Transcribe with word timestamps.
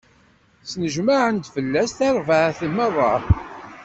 Snejmaɛen-d 0.71 1.45
fell-as 1.55 1.91
tarbaɛt 1.97 2.59
meṛṛa. 2.75 3.13